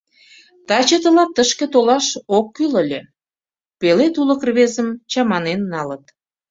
—Таче 0.67 0.97
тылат 1.03 1.29
тышке 1.35 1.65
толаш 1.73 2.05
ок 2.37 2.45
кӱл 2.55 2.73
ыле,— 2.83 3.01
пеле 3.79 4.07
тулык 4.15 4.41
рвезым 4.47 4.87
чаманен 5.11 5.61
налыт. 5.71 6.03